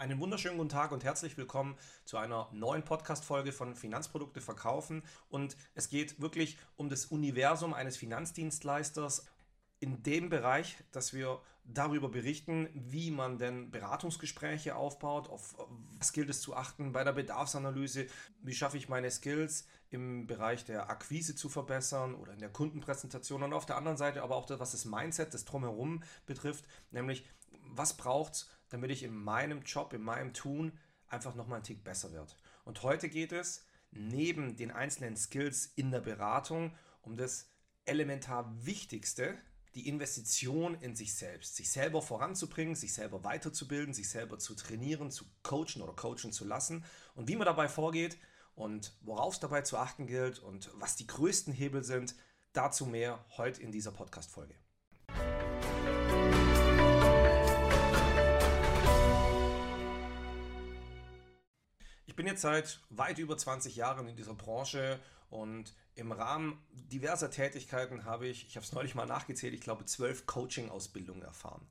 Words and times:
Einen 0.00 0.18
wunderschönen 0.18 0.56
guten 0.56 0.70
Tag 0.70 0.92
und 0.92 1.04
herzlich 1.04 1.36
willkommen 1.36 1.76
zu 2.06 2.16
einer 2.16 2.48
neuen 2.52 2.82
Podcast-Folge 2.82 3.52
von 3.52 3.76
Finanzprodukte 3.76 4.40
verkaufen. 4.40 5.02
Und 5.28 5.58
es 5.74 5.90
geht 5.90 6.22
wirklich 6.22 6.56
um 6.76 6.88
das 6.88 7.04
Universum 7.04 7.74
eines 7.74 7.98
Finanzdienstleisters 7.98 9.26
in 9.78 10.02
dem 10.02 10.30
Bereich, 10.30 10.78
dass 10.90 11.12
wir 11.12 11.42
darüber 11.64 12.08
berichten, 12.08 12.70
wie 12.72 13.10
man 13.10 13.36
denn 13.36 13.70
Beratungsgespräche 13.70 14.74
aufbaut, 14.74 15.28
auf 15.28 15.54
was 15.98 16.14
gilt 16.14 16.30
es 16.30 16.40
zu 16.40 16.56
achten 16.56 16.92
bei 16.92 17.04
der 17.04 17.12
Bedarfsanalyse, 17.12 18.06
wie 18.40 18.54
schaffe 18.54 18.78
ich 18.78 18.88
meine 18.88 19.10
Skills 19.10 19.66
im 19.90 20.26
Bereich 20.26 20.64
der 20.64 20.88
Akquise 20.88 21.34
zu 21.34 21.50
verbessern 21.50 22.14
oder 22.14 22.32
in 22.32 22.38
der 22.38 22.48
Kundenpräsentation 22.48 23.42
und 23.42 23.52
auf 23.52 23.66
der 23.66 23.76
anderen 23.76 23.98
Seite 23.98 24.22
aber 24.22 24.36
auch 24.36 24.48
was 24.48 24.72
das 24.72 24.86
Mindset, 24.86 25.34
das 25.34 25.44
Drumherum 25.44 26.02
betrifft, 26.24 26.64
nämlich 26.90 27.26
was 27.72 27.98
braucht 27.98 28.32
es, 28.32 28.48
damit 28.70 28.90
ich 28.90 29.02
in 29.02 29.14
meinem 29.14 29.62
Job, 29.62 29.92
in 29.92 30.02
meinem 30.02 30.32
Tun 30.32 30.78
einfach 31.08 31.34
nochmal 31.34 31.56
einen 31.56 31.64
Tick 31.64 31.84
besser 31.84 32.12
werde. 32.12 32.32
Und 32.64 32.82
heute 32.82 33.08
geht 33.08 33.32
es 33.32 33.66
neben 33.90 34.56
den 34.56 34.70
einzelnen 34.70 35.16
Skills 35.16 35.66
in 35.76 35.90
der 35.90 36.00
Beratung 36.00 36.74
um 37.02 37.16
das 37.16 37.48
elementar 37.84 38.64
Wichtigste, 38.64 39.36
die 39.74 39.88
Investition 39.88 40.74
in 40.80 40.96
sich 40.96 41.14
selbst, 41.14 41.56
sich 41.56 41.70
selber 41.70 42.02
voranzubringen, 42.02 42.74
sich 42.74 42.92
selber 42.92 43.24
weiterzubilden, 43.24 43.94
sich 43.94 44.08
selber 44.08 44.38
zu 44.38 44.54
trainieren, 44.54 45.10
zu 45.10 45.24
coachen 45.42 45.82
oder 45.82 45.92
coachen 45.92 46.32
zu 46.32 46.44
lassen 46.44 46.84
und 47.14 47.28
wie 47.28 47.36
man 47.36 47.46
dabei 47.46 47.68
vorgeht 47.68 48.18
und 48.54 48.96
worauf 49.00 49.34
es 49.34 49.40
dabei 49.40 49.62
zu 49.62 49.78
achten 49.78 50.06
gilt 50.06 50.38
und 50.40 50.70
was 50.74 50.96
die 50.96 51.06
größten 51.06 51.52
Hebel 51.52 51.84
sind, 51.84 52.14
dazu 52.52 52.84
mehr 52.84 53.24
heute 53.36 53.62
in 53.62 53.70
dieser 53.70 53.92
Podcast-Folge. 53.92 54.54
Bin 62.20 62.26
jetzt 62.26 62.42
seit 62.42 62.80
weit 62.90 63.18
über 63.18 63.38
20 63.38 63.76
Jahren 63.76 64.06
in 64.06 64.14
dieser 64.14 64.34
Branche 64.34 65.00
und 65.30 65.72
im 65.94 66.12
Rahmen 66.12 66.62
diverser 66.70 67.30
Tätigkeiten 67.30 68.04
habe 68.04 68.26
ich, 68.28 68.46
ich 68.46 68.56
habe 68.56 68.66
es 68.66 68.72
neulich 68.72 68.94
mal 68.94 69.06
nachgezählt, 69.06 69.54
ich 69.54 69.62
glaube 69.62 69.86
zwölf 69.86 70.26
Coaching-Ausbildungen 70.26 71.22
erfahren. 71.22 71.66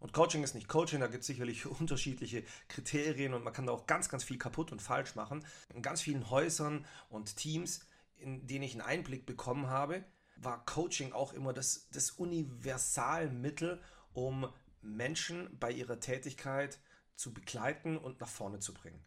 Und 0.00 0.12
Coaching 0.12 0.44
ist 0.44 0.54
nicht 0.54 0.68
Coaching, 0.68 1.00
da 1.00 1.06
gibt 1.06 1.22
es 1.22 1.26
sicherlich 1.28 1.64
unterschiedliche 1.80 2.44
Kriterien 2.68 3.32
und 3.32 3.44
man 3.44 3.54
kann 3.54 3.64
da 3.64 3.72
auch 3.72 3.86
ganz, 3.86 4.10
ganz 4.10 4.24
viel 4.24 4.36
kaputt 4.36 4.72
und 4.72 4.82
falsch 4.82 5.14
machen. 5.14 5.42
In 5.72 5.80
ganz 5.80 6.02
vielen 6.02 6.28
Häusern 6.28 6.84
und 7.08 7.36
Teams, 7.36 7.80
in 8.18 8.46
denen 8.46 8.64
ich 8.64 8.72
einen 8.72 8.82
Einblick 8.82 9.24
bekommen 9.24 9.70
habe, 9.70 10.04
war 10.36 10.66
Coaching 10.66 11.12
auch 11.12 11.32
immer 11.32 11.54
das, 11.54 11.88
das 11.92 12.10
Universalmittel, 12.10 13.80
um 14.12 14.52
Menschen 14.82 15.48
bei 15.58 15.70
ihrer 15.70 15.98
Tätigkeit 15.98 16.78
zu 17.16 17.32
begleiten 17.32 17.96
und 17.96 18.20
nach 18.20 18.28
vorne 18.28 18.58
zu 18.58 18.74
bringen. 18.74 19.02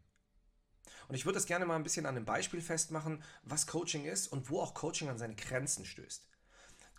Und 1.08 1.16
ich 1.16 1.25
würde 1.25 1.39
es 1.39 1.45
gerne 1.45 1.66
mal 1.66 1.75
ein 1.75 1.83
bisschen 1.83 2.05
an 2.05 2.16
einem 2.16 2.25
Beispiel 2.25 2.61
festmachen, 2.61 3.23
was 3.44 3.67
Coaching 3.67 4.05
ist 4.05 4.27
und 4.27 4.50
wo 4.50 4.61
auch 4.61 4.73
Coaching 4.73 5.09
an 5.09 5.17
seine 5.17 5.36
Grenzen 5.36 5.86
stößt. 5.86 6.27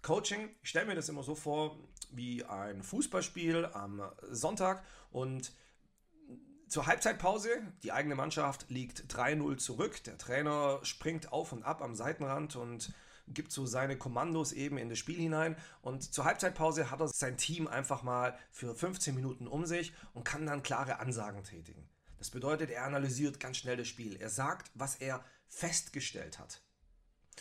Coaching, 0.03 0.51
ich 0.63 0.71
stelle 0.71 0.87
mir 0.87 0.95
das 0.95 1.09
immer 1.09 1.23
so 1.23 1.35
vor 1.35 1.79
wie 2.11 2.45
ein 2.45 2.83
Fußballspiel 2.83 3.67
am 3.67 4.03
Sonntag 4.31 4.83
und 5.11 5.53
zur 6.69 6.87
Halbzeitpause, 6.87 7.49
die 7.83 7.93
eigene 7.93 8.15
Mannschaft 8.15 8.67
liegt 8.69 9.13
3-0 9.13 9.57
zurück, 9.57 10.05
der 10.05 10.19
Trainer 10.19 10.81
springt 10.83 11.33
auf 11.33 11.53
und 11.53 11.63
ab 11.63 11.83
am 11.83 11.95
Seitenrand 11.95 12.57
und 12.57 12.93
gibt 13.27 13.53
so 13.53 13.67
seine 13.67 13.97
Kommandos 13.97 14.53
eben 14.53 14.79
in 14.79 14.89
das 14.89 14.99
Spiel 14.99 15.17
hinein 15.17 15.57
und 15.81 16.13
zur 16.13 16.25
Halbzeitpause 16.25 16.91
hat 16.91 17.01
er 17.01 17.09
sein 17.09 17.37
Team 17.37 17.67
einfach 17.67 18.03
mal 18.03 18.39
für 18.51 18.75
15 18.75 19.15
Minuten 19.15 19.47
um 19.47 19.67
sich 19.67 19.93
und 20.15 20.25
kann 20.25 20.47
dann 20.47 20.63
klare 20.63 21.01
Ansagen 21.01 21.43
tätigen. 21.43 21.89
Das 22.19 22.31
bedeutet, 22.31 22.71
er 22.71 22.85
analysiert 22.85 23.41
ganz 23.41 23.59
schnell 23.59 23.77
das 23.77 23.89
Spiel. 23.89 24.17
Er 24.17 24.29
sagt, 24.29 24.71
was 24.75 24.97
er 24.97 25.25
festgestellt 25.47 26.39
hat. 26.39 26.61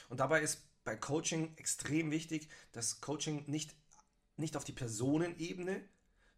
Und 0.09 0.19
dabei 0.19 0.41
ist 0.41 0.61
bei 0.83 0.95
Coaching 0.95 1.55
extrem 1.57 2.11
wichtig, 2.11 2.49
dass 2.71 3.01
Coaching 3.01 3.43
nicht, 3.47 3.75
nicht 4.37 4.55
auf 4.55 4.63
die 4.63 4.71
Personenebene, 4.71 5.83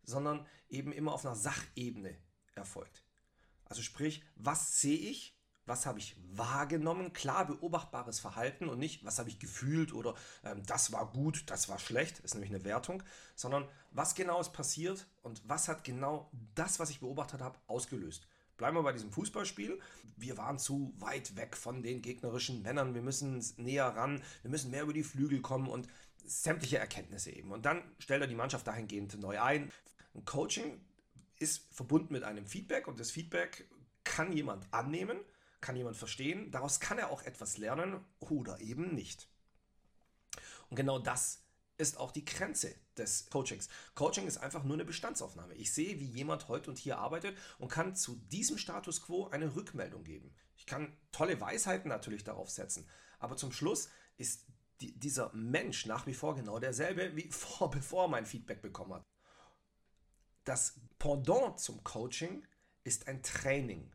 sondern 0.04 0.48
eben 0.70 0.92
immer 0.92 1.14
auf 1.14 1.26
einer 1.26 1.36
Sachebene 1.36 2.18
erfolgt. 2.56 3.04
Also 3.66 3.82
sprich, 3.82 4.24
was 4.36 4.82
sehe 4.82 4.98
ich, 4.98 5.39
was 5.70 5.86
habe 5.86 6.00
ich 6.00 6.18
wahrgenommen, 6.34 7.14
klar 7.14 7.46
beobachtbares 7.46 8.20
Verhalten 8.20 8.68
und 8.68 8.80
nicht, 8.80 9.06
was 9.06 9.20
habe 9.20 9.30
ich 9.30 9.40
gefühlt 9.40 9.94
oder 9.94 10.16
ähm, 10.44 10.64
das 10.66 10.92
war 10.92 11.10
gut, 11.12 11.44
das 11.48 11.70
war 11.70 11.80
schlecht, 11.80 12.20
ist 12.20 12.34
nämlich 12.34 12.52
eine 12.52 12.66
Wertung, 12.66 13.04
sondern 13.36 13.68
was 13.92 14.16
genau 14.16 14.42
ist 14.42 14.52
passiert 14.52 15.08
und 15.22 15.42
was 15.48 15.68
hat 15.68 15.84
genau 15.84 16.30
das, 16.56 16.80
was 16.80 16.90
ich 16.90 17.00
beobachtet 17.00 17.42
habe, 17.42 17.58
ausgelöst. 17.68 18.28
Bleiben 18.58 18.76
wir 18.76 18.84
bei 18.84 18.92
diesem 18.92 19.12
Fußballspiel. 19.12 19.80
Wir 20.18 20.36
waren 20.36 20.60
zu 20.60 20.94
weit 20.98 21.38
weg 21.38 21.56
von 21.56 21.82
den 21.82 22.02
gegnerischen 22.02 22.62
Männern. 22.62 22.94
Wir 22.94 23.02
müssen 23.02 23.42
näher 23.56 23.86
ran. 23.86 24.22
Wir 24.42 24.52
müssen 24.52 24.70
mehr 24.70 24.84
über 24.84 24.92
die 24.92 25.04
Flügel 25.04 25.40
kommen 25.40 25.70
und 25.70 25.88
sämtliche 26.26 26.78
Erkenntnisse 26.78 27.32
eben. 27.32 27.54
Und 27.54 27.66
dann 27.66 27.82
stellt 28.00 28.22
er 28.22 28.28
die 28.28 28.36
Mannschaft 28.36 28.68
dahingehend 28.68 29.18
neu 29.18 29.40
ein. 29.40 29.72
Ein 30.14 30.26
Coaching 30.26 30.82
ist 31.38 31.74
verbunden 31.74 32.12
mit 32.12 32.24
einem 32.24 32.46
Feedback 32.46 32.90
und 32.90 33.00
das 33.00 33.12
Feedback 33.12 33.70
kann 34.04 34.34
jemand 34.34 34.68
annehmen, 34.74 35.20
kann 35.62 35.76
jemand 35.76 35.98
verstehen. 35.98 36.52
Daraus 36.52 36.80
kann 36.80 36.98
er 36.98 37.10
auch 37.10 37.24
etwas 37.24 37.58
lernen 37.58 38.04
oder 38.20 38.60
eben 38.60 38.94
nicht. 38.94 39.30
Und 40.70 40.76
genau 40.76 41.00
das 41.00 41.44
ist 41.78 41.98
auch 41.98 42.12
die 42.12 42.26
Grenze 42.26 42.76
des 42.98 43.30
Coachings. 43.30 43.70
Coaching 43.96 44.28
ist 44.28 44.38
einfach 44.38 44.64
nur 44.64 44.74
eine 44.76 44.86
Bestandsaufnahme. 44.86 45.56
Ich 45.56 45.74
sehe, 45.74 46.00
wie 46.00 46.06
jemand 46.06 46.50
heute 46.50 46.70
und 46.70 46.78
hier 46.78 46.98
arbeitet 46.98 47.38
und 47.58 47.70
kann 47.70 47.96
zu 47.96 48.16
diesem 48.16 48.58
Status 48.58 49.02
quo 49.02 49.28
eine 49.30 49.56
Rückmeldung 49.56 50.04
geben. 50.04 50.36
Ich 50.58 50.66
kann 50.66 50.96
tolle 51.12 51.40
Weisheiten 51.40 51.88
natürlich 51.88 52.26
darauf 52.26 52.50
setzen, 52.50 52.88
aber 53.18 53.38
zum 53.38 53.54
Schluss 53.54 53.90
ist 54.18 54.46
die, 54.82 54.98
dieser 54.98 55.34
Mensch 55.34 55.86
nach 55.86 56.06
wie 56.06 56.14
vor 56.14 56.36
genau 56.36 56.60
derselbe 56.60 57.16
wie 57.16 57.30
vor, 57.32 57.72
bevor 57.72 58.06
er 58.06 58.10
mein 58.10 58.26
Feedback 58.26 58.62
bekommen 58.62 58.94
hat. 58.94 59.06
Das 60.44 60.80
Pendant 60.98 61.60
zum 61.60 61.84
Coaching 61.84 62.46
ist 62.84 63.08
ein 63.08 63.24
Training. 63.24 63.92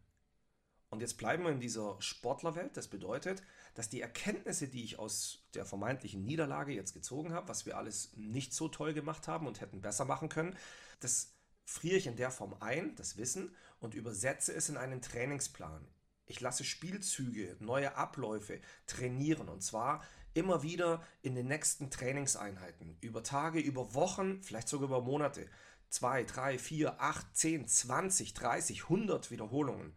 Und 0.94 1.00
jetzt 1.00 1.19
bleiben 1.19 1.43
wir 1.43 1.50
in 1.50 1.59
dieser 1.59 2.00
Sportlerwelt. 2.00 2.77
Das 2.77 2.87
bedeutet, 2.87 3.43
dass 3.75 3.88
die 3.88 4.00
Erkenntnisse, 4.00 4.69
die 4.69 4.84
ich 4.84 4.97
aus 4.97 5.41
der 5.55 5.65
vermeintlichen 5.65 6.25
Niederlage 6.25 6.72
jetzt 6.72 6.94
gezogen 6.94 7.32
habe, 7.32 7.49
was 7.49 7.66
wir 7.66 7.77
alles 7.77 8.12
nicht 8.15 8.55
so 8.55 8.69
toll 8.69 8.94
gemacht 8.94 9.27
haben 9.27 9.49
und 9.49 9.60
hätten 9.60 9.81
besser 9.81 10.04
machen 10.04 10.28
können, 10.28 10.56
das 11.00 11.34
friere 11.65 11.97
ich 11.97 12.06
in 12.06 12.15
der 12.15 12.31
Form 12.31 12.54
ein, 12.60 12.94
das 12.94 13.16
Wissen, 13.16 13.56
und 13.81 13.94
übersetze 13.94 14.54
es 14.54 14.69
in 14.69 14.77
einen 14.77 15.03
Trainingsplan. 15.03 15.84
Ich 16.27 16.41
lasse 16.41 16.62
Spielzüge, 16.62 17.56
neue 17.59 17.97
Abläufe 17.97 18.60
trainieren 18.87 19.49
und 19.49 19.65
zwar 19.65 20.00
immer 20.33 20.62
wieder 20.62 21.04
in 21.22 21.34
den 21.34 21.49
nächsten 21.49 21.91
Trainingseinheiten. 21.91 22.99
Über 23.00 23.25
Tage, 23.25 23.59
über 23.59 23.94
Wochen, 23.94 24.41
vielleicht 24.44 24.69
sogar 24.69 24.91
über 24.91 25.00
Monate. 25.00 25.49
2, 25.88 26.22
3, 26.22 26.59
4, 26.59 27.00
8, 27.00 27.37
10, 27.37 27.66
20, 27.66 28.34
30, 28.34 28.83
100 28.84 29.33
Wiederholungen. 29.33 29.93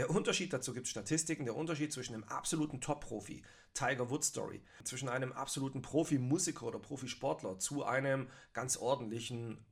Der 0.00 0.08
Unterschied 0.08 0.50
dazu 0.54 0.72
gibt 0.72 0.86
es 0.86 0.92
Statistiken, 0.92 1.44
der 1.44 1.54
Unterschied 1.54 1.92
zwischen 1.92 2.14
einem 2.14 2.24
absoluten 2.24 2.80
Top-Profi, 2.80 3.42
Tiger 3.74 4.08
Woods 4.08 4.28
Story, 4.28 4.62
zwischen 4.82 5.10
einem 5.10 5.30
absoluten 5.30 5.82
Profi-Musiker 5.82 6.64
oder 6.64 6.78
Profisportler 6.78 7.58
zu 7.58 7.84
einem 7.84 8.28
ganz 8.54 8.78
ordentlichen 8.78 9.62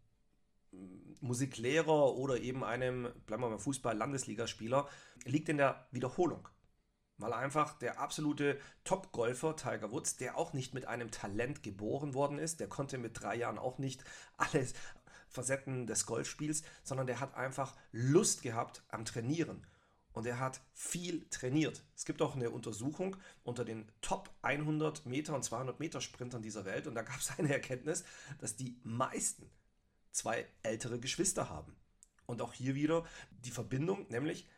mm, 0.70 1.14
Musiklehrer 1.22 2.14
oder 2.14 2.42
eben 2.42 2.62
einem, 2.62 3.08
bleiben 3.24 3.42
wir 3.42 3.48
beim 3.48 3.58
Fußball, 3.58 3.96
Landesligaspieler, 3.96 4.86
liegt 5.24 5.48
in 5.48 5.56
der 5.56 5.88
Wiederholung. 5.92 6.46
Weil 7.16 7.32
einfach 7.32 7.78
der 7.78 7.98
absolute 7.98 8.60
Top-Golfer 8.84 9.56
Tiger 9.56 9.92
Woods, 9.92 10.18
der 10.18 10.36
auch 10.36 10.52
nicht 10.52 10.74
mit 10.74 10.84
einem 10.84 11.10
Talent 11.10 11.62
geboren 11.62 12.12
worden 12.12 12.38
ist, 12.38 12.60
der 12.60 12.68
konnte 12.68 12.98
mit 12.98 13.18
drei 13.18 13.36
Jahren 13.36 13.56
auch 13.56 13.78
nicht 13.78 14.04
alles 14.36 14.74
Facetten 15.30 15.86
des 15.86 16.04
Golfspiels, 16.04 16.64
sondern 16.84 17.06
der 17.06 17.20
hat 17.20 17.34
einfach 17.34 17.74
Lust 17.92 18.42
gehabt 18.42 18.82
am 18.90 19.06
Trainieren 19.06 19.66
und 20.18 20.26
er 20.26 20.40
hat 20.40 20.60
viel 20.74 21.24
trainiert. 21.30 21.84
Es 21.94 22.04
gibt 22.04 22.22
auch 22.22 22.34
eine 22.34 22.50
Untersuchung 22.50 23.16
unter 23.44 23.64
den 23.64 23.86
Top 24.00 24.34
100 24.42 25.06
Meter 25.06 25.32
und 25.32 25.44
200 25.44 25.78
Meter 25.78 26.00
Sprintern 26.00 26.42
dieser 26.42 26.64
Welt 26.64 26.88
und 26.88 26.96
da 26.96 27.02
gab 27.02 27.20
es 27.20 27.30
eine 27.38 27.52
Erkenntnis, 27.52 28.02
dass 28.40 28.56
die 28.56 28.76
meisten 28.82 29.48
zwei 30.10 30.46
ältere 30.64 30.98
Geschwister 30.98 31.48
haben. 31.48 31.76
Und 32.26 32.42
auch 32.42 32.52
hier 32.52 32.74
wieder 32.74 33.04
die 33.30 33.52
Verbindung, 33.52 34.06
nämlich 34.08 34.48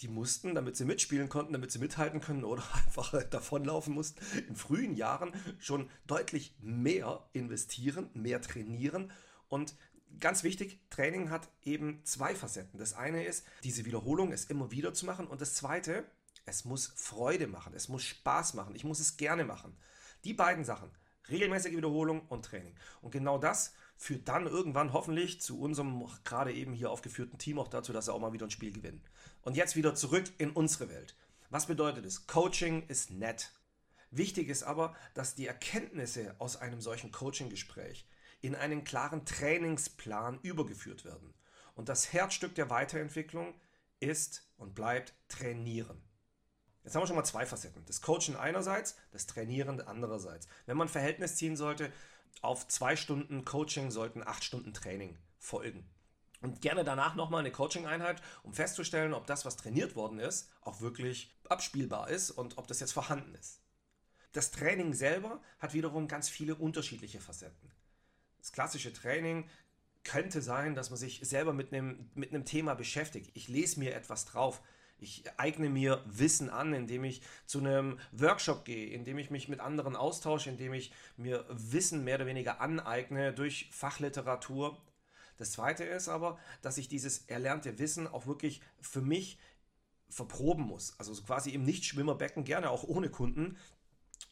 die 0.00 0.08
mussten, 0.08 0.54
damit 0.54 0.78
sie 0.78 0.86
mitspielen 0.86 1.28
konnten, 1.28 1.52
damit 1.52 1.70
sie 1.70 1.78
mithalten 1.78 2.22
können 2.22 2.44
oder 2.44 2.62
einfach 2.86 3.22
davonlaufen 3.24 3.92
mussten, 3.92 4.24
in 4.48 4.56
frühen 4.56 4.94
Jahren 4.94 5.34
schon 5.58 5.90
deutlich 6.06 6.56
mehr 6.60 7.28
investieren, 7.34 8.08
mehr 8.14 8.40
trainieren 8.40 9.12
und 9.48 9.74
ganz 10.18 10.42
wichtig, 10.42 10.80
Training 10.90 11.30
hat 11.30 11.48
eben 11.62 12.00
zwei 12.04 12.34
Facetten. 12.34 12.78
Das 12.78 12.94
eine 12.94 13.24
ist, 13.24 13.46
diese 13.64 13.84
Wiederholung 13.84 14.32
es 14.32 14.44
immer 14.44 14.70
wieder 14.70 14.92
zu 14.94 15.06
machen 15.06 15.26
und 15.26 15.40
das 15.40 15.54
zweite, 15.54 16.04
es 16.46 16.64
muss 16.64 16.92
Freude 16.96 17.46
machen, 17.46 17.74
es 17.74 17.88
muss 17.88 18.02
Spaß 18.02 18.54
machen, 18.54 18.74
ich 18.74 18.84
muss 18.84 19.00
es 19.00 19.16
gerne 19.16 19.44
machen. 19.44 19.76
Die 20.24 20.34
beiden 20.34 20.64
Sachen, 20.64 20.90
regelmäßige 21.28 21.76
Wiederholung 21.76 22.22
und 22.28 22.44
Training. 22.44 22.74
Und 23.00 23.12
genau 23.12 23.38
das 23.38 23.72
führt 23.96 24.28
dann 24.28 24.46
irgendwann 24.46 24.92
hoffentlich 24.92 25.40
zu 25.40 25.60
unserem 25.60 26.06
gerade 26.24 26.52
eben 26.52 26.72
hier 26.72 26.90
aufgeführten 26.90 27.38
Team 27.38 27.58
auch 27.58 27.68
dazu, 27.68 27.92
dass 27.92 28.08
er 28.08 28.14
auch 28.14 28.20
mal 28.20 28.32
wieder 28.32 28.46
ein 28.46 28.50
Spiel 28.50 28.72
gewinnt. 28.72 29.10
Und 29.42 29.56
jetzt 29.56 29.76
wieder 29.76 29.94
zurück 29.94 30.24
in 30.38 30.50
unsere 30.50 30.88
Welt. 30.88 31.16
Was 31.50 31.66
bedeutet 31.66 32.04
es? 32.04 32.26
Coaching 32.26 32.86
ist 32.88 33.10
nett. 33.10 33.52
Wichtig 34.10 34.48
ist 34.48 34.62
aber, 34.62 34.94
dass 35.14 35.34
die 35.34 35.46
Erkenntnisse 35.46 36.34
aus 36.38 36.56
einem 36.56 36.80
solchen 36.80 37.12
Coaching-Gespräch 37.12 38.06
in 38.40 38.54
einen 38.54 38.84
klaren 38.84 39.24
Trainingsplan 39.24 40.38
übergeführt 40.42 41.04
werden. 41.04 41.34
Und 41.74 41.88
das 41.88 42.12
Herzstück 42.12 42.54
der 42.54 42.70
Weiterentwicklung 42.70 43.54
ist 44.00 44.50
und 44.56 44.74
bleibt 44.74 45.14
Trainieren. 45.28 46.02
Jetzt 46.82 46.94
haben 46.94 47.02
wir 47.02 47.06
schon 47.06 47.16
mal 47.16 47.24
zwei 47.24 47.44
Facetten. 47.44 47.84
Das 47.86 48.00
Coaching 48.00 48.36
einerseits, 48.36 48.96
das 49.12 49.26
Trainieren 49.26 49.80
andererseits. 49.80 50.48
Wenn 50.66 50.76
man 50.76 50.88
ein 50.88 50.92
Verhältnis 50.92 51.36
ziehen 51.36 51.56
sollte, 51.56 51.92
auf 52.42 52.68
zwei 52.68 52.96
Stunden 52.96 53.44
Coaching 53.44 53.90
sollten 53.90 54.26
acht 54.26 54.44
Stunden 54.44 54.72
Training 54.72 55.18
folgen. 55.38 55.88
Und 56.40 56.62
gerne 56.62 56.84
danach 56.84 57.14
nochmal 57.16 57.40
eine 57.40 57.52
Coaching-Einheit, 57.52 58.22
um 58.42 58.54
festzustellen, 58.54 59.12
ob 59.12 59.26
das, 59.26 59.44
was 59.44 59.56
trainiert 59.56 59.94
worden 59.94 60.18
ist, 60.18 60.50
auch 60.62 60.80
wirklich 60.80 61.36
abspielbar 61.48 62.08
ist 62.08 62.30
und 62.30 62.56
ob 62.56 62.66
das 62.66 62.80
jetzt 62.80 62.92
vorhanden 62.92 63.34
ist. 63.34 63.60
Das 64.32 64.50
Training 64.50 64.94
selber 64.94 65.42
hat 65.58 65.74
wiederum 65.74 66.08
ganz 66.08 66.30
viele 66.30 66.54
unterschiedliche 66.54 67.20
Facetten. 67.20 67.70
Das 68.40 68.52
klassische 68.52 68.92
Training 68.92 69.48
könnte 70.02 70.42
sein, 70.42 70.74
dass 70.74 70.90
man 70.90 70.98
sich 70.98 71.20
selber 71.22 71.52
mit 71.52 71.72
einem, 71.72 72.10
mit 72.14 72.32
einem 72.32 72.44
Thema 72.44 72.74
beschäftigt. 72.74 73.30
Ich 73.34 73.48
lese 73.48 73.78
mir 73.78 73.94
etwas 73.94 74.24
drauf. 74.24 74.62
Ich 74.98 75.24
eigne 75.38 75.70
mir 75.70 76.04
Wissen 76.06 76.50
an, 76.50 76.74
indem 76.74 77.04
ich 77.04 77.22
zu 77.46 77.58
einem 77.60 77.98
Workshop 78.12 78.64
gehe, 78.64 78.90
indem 78.90 79.18
ich 79.18 79.30
mich 79.30 79.48
mit 79.48 79.60
anderen 79.60 79.96
austausche, 79.96 80.50
indem 80.50 80.74
ich 80.74 80.92
mir 81.16 81.46
Wissen 81.48 82.04
mehr 82.04 82.16
oder 82.16 82.26
weniger 82.26 82.60
aneigne 82.60 83.32
durch 83.32 83.70
Fachliteratur 83.72 84.76
das 85.40 85.52
zweite 85.52 85.84
ist 85.84 86.08
aber, 86.08 86.38
dass 86.60 86.76
ich 86.76 86.88
dieses 86.88 87.24
erlernte 87.26 87.78
Wissen 87.78 88.06
auch 88.06 88.26
wirklich 88.26 88.60
für 88.82 89.00
mich 89.00 89.38
verproben 90.10 90.64
muss. 90.64 90.94
Also 90.98 91.14
quasi 91.22 91.50
im 91.50 91.62
Nichtschwimmerbecken, 91.62 92.44
gerne 92.44 92.68
auch 92.68 92.84
ohne 92.84 93.08
Kunden, 93.08 93.56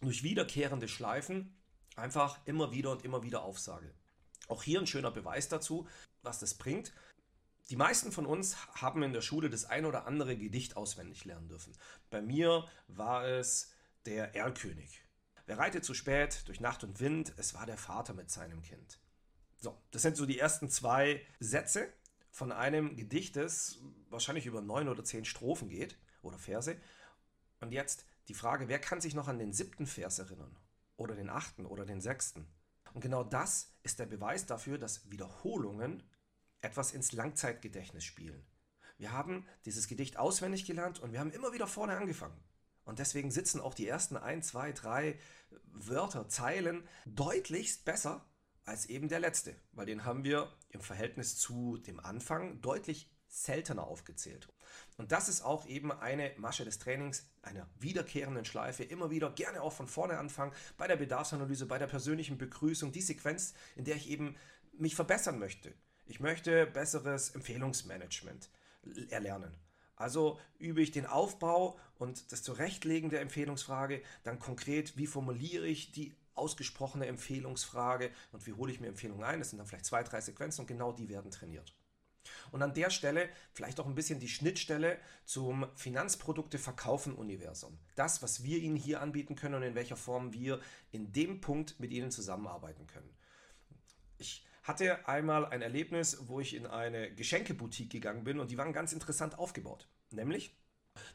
durch 0.03 0.23
wiederkehrende 0.23 0.87
Schleifen 0.87 1.57
einfach 1.99 2.39
immer 2.47 2.73
wieder 2.73 2.91
und 2.91 3.05
immer 3.05 3.23
wieder 3.23 3.43
aufsage. 3.43 3.93
Auch 4.49 4.63
hier 4.63 4.81
ein 4.81 4.87
schöner 4.87 5.11
Beweis 5.11 5.49
dazu, 5.49 5.87
was 6.23 6.39
das 6.39 6.55
bringt. 6.55 6.93
Die 7.71 7.77
meisten 7.77 8.13
von 8.13 8.25
uns 8.25 8.57
haben 8.81 9.03
in 9.03 9.13
der 9.13 9.21
Schule 9.21 9.51
das 9.51 9.67
ein 9.67 9.85
oder 9.85 10.07
andere 10.07 10.37
Gedicht 10.37 10.77
auswendig 10.77 11.25
lernen 11.27 11.49
dürfen. 11.49 11.77
Bei 12.09 12.23
mir 12.23 12.67
war 12.87 13.27
es 13.27 13.73
der 14.07 14.35
Erlkönig. 14.35 15.05
Wer 15.45 15.59
reitet 15.59 15.85
zu 15.85 15.93
spät 15.93 16.47
durch 16.47 16.61
Nacht 16.61 16.83
und 16.85 17.01
Wind? 17.01 17.35
Es 17.37 17.55
war 17.55 17.67
der 17.67 17.77
Vater 17.77 18.15
mit 18.15 18.31
seinem 18.31 18.63
Kind. 18.63 18.99
So, 19.59 19.77
das 19.91 20.03
sind 20.03 20.17
so 20.17 20.25
die 20.25 20.39
ersten 20.39 20.71
zwei 20.71 21.21
Sätze 21.41 21.93
von 22.31 22.53
einem 22.53 22.97
Gedicht, 22.97 23.37
das 23.37 23.79
wahrscheinlich 24.09 24.47
über 24.47 24.61
neun 24.63 24.89
oder 24.89 25.05
zehn 25.05 25.25
Strophen 25.25 25.69
geht 25.69 25.99
oder 26.23 26.39
Verse. 26.39 26.77
Und 27.61 27.73
jetzt 27.73 28.05
die 28.29 28.35
Frage, 28.35 28.69
wer 28.69 28.79
kann 28.79 29.01
sich 29.01 29.15
noch 29.15 29.29
an 29.29 29.39
den 29.39 29.53
siebten 29.53 29.87
Vers 29.87 30.19
erinnern? 30.19 30.57
Oder 30.99 31.15
den 31.15 31.31
achten 31.31 31.65
oder 31.65 31.87
den 31.87 32.03
sechsten? 32.03 32.47
Und 32.93 33.01
genau 33.01 33.25
das 33.25 33.73
ist 33.83 33.99
der 33.99 34.07
Beweis 34.07 34.45
dafür, 34.45 34.77
dass 34.77 35.11
Wiederholungen 35.11 36.03
etwas 36.61 36.93
ins 36.93 37.13
Langzeitgedächtnis 37.13 38.05
spielen. 38.05 38.45
Wir 38.99 39.13
haben 39.13 39.47
dieses 39.65 39.87
Gedicht 39.87 40.19
auswendig 40.19 40.67
gelernt 40.67 40.99
und 40.99 41.13
wir 41.13 41.21
haben 41.21 41.31
immer 41.31 41.53
wieder 41.53 41.69
vorne 41.69 41.97
angefangen. 41.97 42.37
Und 42.85 42.99
deswegen 42.99 43.31
sitzen 43.31 43.61
auch 43.61 43.75
die 43.75 43.87
ersten 43.87 44.17
ein, 44.17 44.43
zwei, 44.43 44.73
drei 44.73 45.19
Wörter, 45.73 46.29
Zeilen 46.29 46.89
deutlichst 47.07 47.85
besser 47.85 48.25
als 48.65 48.87
eben 48.87 49.09
der 49.09 49.21
letzte, 49.21 49.55
weil 49.73 49.87
den 49.87 50.05
haben 50.05 50.25
wir 50.25 50.53
im 50.71 50.81
Verhältnis 50.81 51.39
zu 51.39 51.79
dem 51.79 52.01
Anfang 52.01 52.61
deutlich 52.61 53.09
seltener 53.29 53.87
aufgezählt. 53.87 54.49
Und 54.97 55.13
das 55.13 55.29
ist 55.29 55.43
auch 55.43 55.67
eben 55.67 55.93
eine 55.93 56.33
Masche 56.39 56.65
des 56.65 56.79
Trainings, 56.79 57.29
einer 57.43 57.69
wiederkehrenden 57.79 58.45
Schleife, 58.45 58.83
immer 58.85 59.11
wieder 59.11 59.31
gerne 59.31 59.63
auch 59.63 59.73
von 59.73 59.87
vorne 59.87 60.19
anfangen, 60.19 60.53
bei 60.77 60.87
der 60.87 60.97
Bedarfsanalyse, 60.97 61.67
bei 61.67 61.79
der 61.79 61.87
persönlichen 61.87 62.39
Begrüßung, 62.39 62.93
die 62.93 63.03
Sequenz, 63.03 63.55
in 63.77 63.85
der 63.85 63.97
ich 63.97 64.11
eben 64.11 64.37
mich 64.73 64.95
verbessern 64.95 65.39
möchte. 65.39 65.73
Ich 66.07 66.21
möchte 66.21 66.67
besseres 66.67 67.31
Empfehlungsmanagement 67.31 68.49
erlernen. 69.11 69.55
Also 69.95 70.39
übe 70.59 70.81
ich 70.81 70.93
den 70.93 71.07
Aufbau 71.07 71.79
und 71.99 72.31
das 72.33 72.43
Zurechtlegen 72.43 73.11
der 73.11 73.21
Empfehlungsfrage, 73.21 74.03
dann 74.23 74.39
konkret, 74.39 74.97
wie 74.97 75.07
formuliere 75.07 75.67
ich 75.67 75.93
die 75.93 76.15
ausgesprochene 76.35 77.07
Empfehlungsfrage 77.07 78.11
und 78.33 78.47
wie 78.47 78.53
hole 78.53 78.73
ich 78.73 78.81
mir 78.81 78.87
Empfehlungen 78.87 79.25
ein. 79.25 79.41
Das 79.41 79.51
sind 79.51 79.59
dann 79.59 79.67
vielleicht 79.67 79.87
zwei, 79.87 80.05
drei 80.05 80.21
Sequenzen 80.21 80.63
und 80.63 80.67
genau 80.69 80.93
die 80.93 81.09
werden 81.09 81.33
trainiert. 81.33 81.75
Und 82.53 82.63
an 82.63 82.75
der 82.75 82.91
Stelle 82.91 83.29
vielleicht 83.53 83.81
auch 83.81 83.87
ein 83.87 83.95
bisschen 83.95 84.21
die 84.21 84.29
Schnittstelle 84.29 84.99
zum 85.25 85.67
Finanzprodukte 85.75 86.59
verkaufen 86.59 87.15
Universum. 87.15 87.79
Das, 87.95 88.23
was 88.23 88.43
wir 88.45 88.59
Ihnen 88.59 88.77
hier 88.77 89.01
anbieten 89.01 89.35
können 89.35 89.55
und 89.55 89.63
in 89.63 89.75
welcher 89.75 89.97
Form 89.97 90.33
wir 90.33 90.61
in 90.91 91.13
dem 91.13 91.41
Punkt 91.41 91.79
mit 91.81 91.93
Ihnen 91.93 92.11
zusammenarbeiten 92.11 92.87
können. 92.87 93.11
Ich 94.19 94.45
hatte 94.63 95.09
einmal 95.09 95.47
ein 95.47 95.63
Erlebnis, 95.63 96.19
wo 96.29 96.41
ich 96.41 96.55
in 96.55 96.67
eine 96.67 97.15
Geschenkeboutique 97.15 97.91
gegangen 97.91 98.25
bin 98.25 98.39
und 98.39 98.51
die 98.51 98.59
waren 98.59 98.73
ganz 98.73 98.93
interessant 98.93 99.39
aufgebaut. 99.39 99.89
Nämlich, 100.11 100.55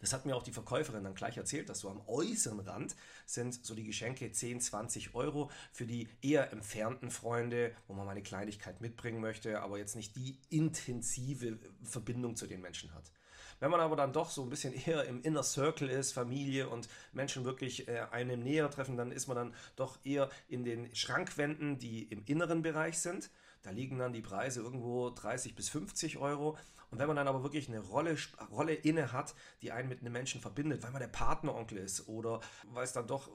das 0.02 0.14
hat 0.14 0.26
mir 0.26 0.36
auch 0.36 0.44
die 0.44 0.52
Verkäuferin 0.52 1.04
dann 1.04 1.16
gleich 1.16 1.38
erzählt, 1.38 1.70
dass 1.70 1.80
so 1.80 1.90
am 1.90 2.02
äußeren 2.08 2.60
Rand 2.60 2.96
sind 3.26 3.66
so 3.66 3.76
die 3.76 3.84
Geschenke 3.84 4.32
10, 4.32 4.62
20 4.62 5.16
Euro 5.16 5.50
für 5.72 5.86
die 5.86 6.08
eher 6.22 6.52
entfernten 6.52 7.12
Freunde, 7.12 7.74
wo 7.88 7.94
man 7.94 8.06
mal 8.06 8.12
eine 8.12 8.24
Kleinigkeit 8.24 8.82
mitbringen 8.82 9.22
möchte, 9.22 9.62
aber 9.62 9.78
jetzt 9.78 9.96
nicht 9.96 10.16
die 10.16 10.40
intensive 10.50 11.58
Verbindung 11.84 12.36
zu 12.36 12.48
den 12.48 12.62
Menschen 12.62 12.94
hat. 12.94 13.12
Wenn 13.60 13.72
man 13.72 13.80
aber 13.80 13.96
dann 13.96 14.12
doch 14.12 14.30
so 14.30 14.44
ein 14.44 14.50
bisschen 14.50 14.74
eher 14.74 15.06
im 15.06 15.22
Inner 15.22 15.44
Circle 15.44 15.90
ist, 15.90 16.12
Familie 16.12 16.68
und 16.68 16.90
Menschen 17.14 17.46
wirklich 17.46 17.88
äh, 17.88 18.08
einem 18.12 18.44
näher 18.44 18.70
treffen, 18.70 18.98
dann 18.98 19.12
ist 19.12 19.28
man 19.28 19.38
dann 19.38 19.56
doch 19.78 20.00
eher 20.04 20.30
in 20.50 20.66
den 20.66 20.94
Schrankwänden, 20.94 21.78
die 21.78 22.04
im 22.04 22.24
inneren 22.26 22.62
Bereich 22.62 23.00
sind. 23.00 23.30
Da 23.62 23.72
liegen 23.72 23.98
dann 23.98 24.12
die 24.12 24.22
Preise 24.22 24.62
irgendwo 24.62 25.10
30 25.12 25.56
bis 25.56 25.70
50 25.70 26.18
Euro. 26.18 26.58
Und 26.94 27.00
wenn 27.00 27.08
man 27.08 27.16
dann 27.16 27.28
aber 27.28 27.42
wirklich 27.42 27.68
eine 27.70 27.80
Rolle, 27.80 28.16
Rolle 28.52 28.76
inne 28.76 29.12
hat, 29.12 29.34
die 29.64 29.72
einen 29.72 29.90
mit 29.90 30.02
einem 30.02 30.14
Menschen 30.14 30.40
verbindet, 30.42 30.84
weil 30.84 30.92
man 30.92 31.02
der 31.02 31.08
Partneronkel 31.08 31.80
ist 31.80 32.08
oder 32.08 32.40
weil 32.72 32.84
es 32.84 32.94
dann 32.94 33.08
doch 33.08 33.32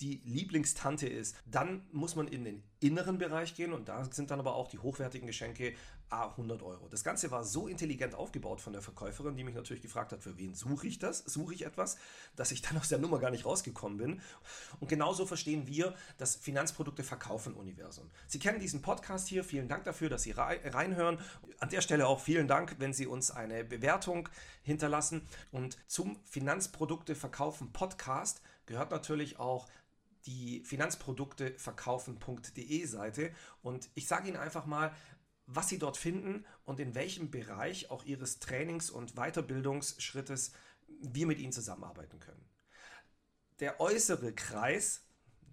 die 0.00 0.20
Lieblingstante 0.24 1.08
ist, 1.08 1.36
dann 1.46 1.86
muss 1.92 2.16
man 2.16 2.28
in 2.28 2.44
den 2.44 2.62
inneren 2.80 3.18
Bereich 3.18 3.54
gehen 3.54 3.72
und 3.72 3.88
da 3.88 4.04
sind 4.04 4.30
dann 4.30 4.38
aber 4.38 4.54
auch 4.54 4.68
die 4.68 4.78
hochwertigen 4.78 5.26
Geschenke 5.26 5.74
A 6.08 6.28
100 6.28 6.62
Euro. 6.62 6.88
Das 6.88 7.02
Ganze 7.02 7.30
war 7.30 7.42
so 7.42 7.66
intelligent 7.66 8.14
aufgebaut 8.14 8.60
von 8.60 8.72
der 8.72 8.82
Verkäuferin, 8.82 9.36
die 9.36 9.42
mich 9.42 9.54
natürlich 9.54 9.82
gefragt 9.82 10.12
hat, 10.12 10.22
für 10.22 10.36
wen 10.36 10.54
suche 10.54 10.86
ich 10.86 10.98
das? 10.98 11.18
Suche 11.18 11.54
ich 11.54 11.64
etwas, 11.64 11.96
dass 12.36 12.52
ich 12.52 12.62
dann 12.62 12.78
aus 12.78 12.88
der 12.88 12.98
Nummer 12.98 13.18
gar 13.18 13.30
nicht 13.30 13.44
rausgekommen 13.44 13.98
bin. 13.98 14.20
Und 14.78 14.88
genauso 14.88 15.26
verstehen 15.26 15.66
wir 15.66 15.94
das 16.18 16.36
Finanzprodukte 16.36 17.02
verkaufen 17.02 17.54
Universum. 17.54 18.08
Sie 18.28 18.38
kennen 18.38 18.60
diesen 18.60 18.82
Podcast 18.82 19.26
hier. 19.26 19.42
Vielen 19.42 19.68
Dank 19.68 19.84
dafür, 19.84 20.08
dass 20.08 20.22
Sie 20.22 20.32
reinhören. 20.32 21.18
An 21.58 21.70
der 21.70 21.80
Stelle 21.80 22.06
auch 22.06 22.20
vielen 22.20 22.46
Dank, 22.46 22.76
wenn 22.78 22.92
Sie 22.92 23.06
uns 23.06 23.30
eine 23.30 23.64
Bewertung 23.64 24.28
hinterlassen. 24.62 25.26
Und 25.50 25.76
zum 25.88 26.22
Finanzprodukte 26.24 27.16
verkaufen 27.16 27.72
Podcast 27.72 28.42
gehört 28.66 28.90
natürlich 28.90 29.38
auch 29.38 29.66
die 30.26 30.62
Finanzprodukte 30.64 31.54
verkaufen.de 31.58 32.84
Seite 32.86 33.32
und 33.62 33.88
ich 33.94 34.06
sage 34.08 34.28
Ihnen 34.28 34.36
einfach 34.36 34.66
mal, 34.66 34.94
was 35.46 35.68
Sie 35.68 35.78
dort 35.78 35.96
finden 35.96 36.44
und 36.64 36.80
in 36.80 36.94
welchem 36.94 37.30
Bereich 37.30 37.90
auch 37.90 38.04
Ihres 38.04 38.40
Trainings- 38.40 38.90
und 38.90 39.14
Weiterbildungsschrittes 39.14 40.52
wir 41.00 41.26
mit 41.26 41.38
Ihnen 41.38 41.52
zusammenarbeiten 41.52 42.18
können. 42.18 42.44
Der 43.60 43.80
äußere 43.80 44.34
Kreis, 44.34 45.04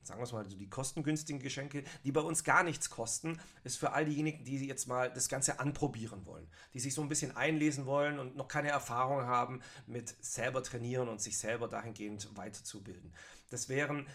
sagen 0.02 0.20
wir 0.20 0.26
es 0.26 0.34
mal, 0.34 0.46
die 0.46 0.70
kostengünstigen 0.70 1.42
Geschenke, 1.42 1.84
die 2.04 2.12
bei 2.12 2.22
uns 2.22 2.44
gar 2.44 2.64
nichts 2.64 2.90
kosten, 2.90 3.40
ist 3.64 3.78
für 3.78 3.94
all 3.94 4.06
diejenigen, 4.06 4.44
die 4.44 4.66
jetzt 4.66 4.88
mal 4.88 5.12
das 5.12 5.30
Ganze 5.30 5.60
anprobieren 5.60 6.26
wollen, 6.26 6.50
die 6.74 6.80
sich 6.80 6.94
so 6.94 7.02
ein 7.02 7.08
bisschen 7.08 7.38
einlesen 7.38 7.86
wollen 7.86 8.20
und 8.20 8.36
noch 8.36 8.48
keine 8.48 8.70
Erfahrung 8.70 9.24
haben 9.24 9.62
mit 9.86 10.10
selber 10.24 10.64
trainieren 10.64 11.08
und 11.08 11.22
sich 11.22 11.38
selber 11.38 11.68
dahingehend 11.68 12.36
weiterzubilden. 12.36 13.14
Das 13.50 13.70
wären 13.70 14.08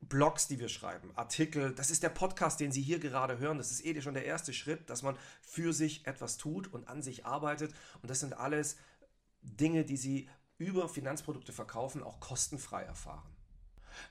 Blogs, 0.00 0.48
die 0.48 0.58
wir 0.58 0.68
schreiben, 0.68 1.10
Artikel, 1.14 1.74
das 1.74 1.90
ist 1.90 2.02
der 2.02 2.08
Podcast, 2.08 2.58
den 2.58 2.72
Sie 2.72 2.82
hier 2.82 2.98
gerade 2.98 3.38
hören. 3.38 3.58
Das 3.58 3.70
ist 3.70 3.84
eh 3.84 4.00
schon 4.00 4.14
der 4.14 4.24
erste 4.24 4.52
Schritt, 4.52 4.88
dass 4.88 5.02
man 5.02 5.16
für 5.42 5.72
sich 5.72 6.06
etwas 6.06 6.38
tut 6.38 6.72
und 6.72 6.88
an 6.88 7.02
sich 7.02 7.26
arbeitet. 7.26 7.74
Und 8.02 8.10
das 8.10 8.20
sind 8.20 8.32
alles 8.32 8.76
Dinge, 9.42 9.84
die 9.84 9.96
Sie 9.96 10.28
über 10.56 10.88
Finanzprodukte 10.88 11.52
verkaufen, 11.52 12.02
auch 12.02 12.20
kostenfrei 12.20 12.82
erfahren. 12.82 13.30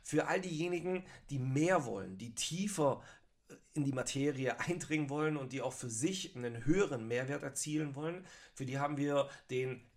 Für 0.03 0.27
all 0.27 0.41
diejenigen, 0.41 1.05
die 1.29 1.39
mehr 1.39 1.85
wollen, 1.85 2.17
die 2.17 2.35
tiefer 2.35 3.01
äh, 3.47 3.55
in 3.73 3.83
die 3.83 3.91
Materie 3.91 4.59
eindringen 4.59 5.09
wollen 5.09 5.37
und 5.37 5.53
die 5.53 5.61
auch 5.61 5.73
für 5.73 5.89
sich 5.89 6.35
einen 6.35 6.65
höheren 6.65 7.07
Mehrwert 7.07 7.43
erzielen 7.43 7.95
wollen, 7.95 8.25
für 8.53 8.65
die 8.65 8.79
haben 8.79 8.97
wir 8.97 9.29
den 9.49 9.88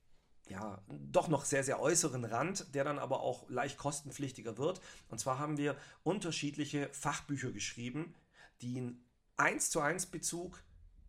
ja, 0.48 0.82
doch 0.88 1.28
noch 1.28 1.44
sehr, 1.44 1.64
sehr 1.64 1.80
äußeren 1.80 2.24
Rand, 2.24 2.74
der 2.74 2.84
dann 2.84 2.98
aber 2.98 3.20
auch 3.20 3.48
leicht 3.48 3.78
kostenpflichtiger 3.78 4.58
wird. 4.58 4.80
Und 5.08 5.18
zwar 5.18 5.38
haben 5.38 5.56
wir 5.56 5.76
unterschiedliche 6.02 6.88
Fachbücher 6.92 7.52
geschrieben, 7.52 8.14
die 8.60 8.78
einen 8.78 9.04
eins 9.36 9.70
zu 9.70 9.80
eins 9.80 10.06
Bezug 10.06 10.62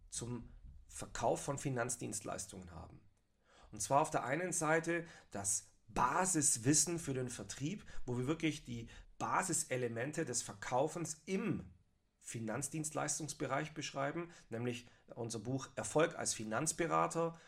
zum 0.10 0.50
Verkauf 0.88 1.42
von 1.42 1.58
Finanzdienstleistungen 1.58 2.72
haben. 2.72 3.00
Und 3.72 3.82
zwar 3.82 4.02
auf 4.02 4.12
der 4.12 4.24
einen 4.24 4.54
Seite 4.54 5.06
das 5.32 5.68
Basiswissen 5.88 7.00
für 7.00 7.14
den 7.14 7.30
Vertrieb, 7.30 7.86
wo 8.06 8.18
wir 8.18 8.28
wirklich 8.28 8.66
die 8.66 8.88
Basiselemente 9.18 10.26
des 10.26 10.42
Verkaufens 10.42 11.22
im 11.26 11.64
Finanzdienstleistungsbereich 12.22 13.74
beschreiben, 13.74 14.32
nämlich 14.50 14.88
unser 15.16 15.40
Buch 15.40 15.70
Erfolg 15.76 16.16
als 16.16 16.34
Finanzberater, 16.34 17.40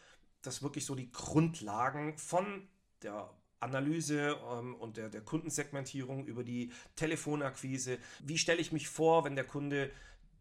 das 0.46 0.64
wirklich 0.64 0.86
so 0.86 0.96
die 0.96 1.12
Grundlagen 1.12 2.18
von 2.18 2.68
der 3.02 3.30
Analyse 3.60 4.38
ähm, 4.52 4.75
und 4.75 4.98
der, 4.98 5.10
der 5.10 5.22
Kundensegmentierung 5.22 6.25
über 6.25 6.44
die 6.44 6.72
Telefonakquise. 6.96 7.98
Wie 8.24 8.38
stelle 8.38 8.62
ich 8.62 8.72
mich 8.72 8.88
vor, 8.88 9.25
wenn 9.25 9.36
der 9.36 9.46
Kunde 9.46 9.92